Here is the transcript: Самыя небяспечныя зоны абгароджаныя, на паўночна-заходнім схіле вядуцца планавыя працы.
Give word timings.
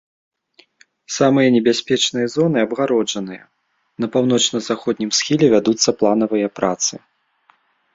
Самыя 1.17 1.47
небяспечныя 1.57 2.31
зоны 2.37 2.57
абгароджаныя, 2.69 3.43
на 4.05 4.13
паўночна-заходнім 4.17 5.09
схіле 5.21 5.47
вядуцца 5.57 5.89
планавыя 6.03 6.47
працы. 6.61 6.93